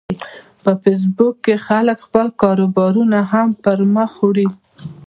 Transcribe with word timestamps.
په 0.63 0.71
فېسبوک 0.81 1.35
کې 1.45 1.55
خلک 1.67 1.97
خپل 2.07 2.27
کاروبارونه 2.41 3.19
هم 3.31 3.47
پرمخ 3.63 4.11
وړي 4.25 4.47